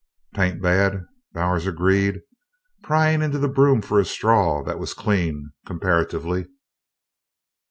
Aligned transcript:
"'Tain't 0.33 0.59
bad," 0.63 1.05
Bowers 1.31 1.67
agreed, 1.67 2.21
prying 2.81 3.21
into 3.21 3.37
the 3.37 3.47
broom 3.47 3.83
for 3.83 3.99
a 3.99 4.03
straw 4.03 4.63
that 4.63 4.79
was 4.79 4.95
clean, 4.95 5.51
comparatively. 5.67 6.47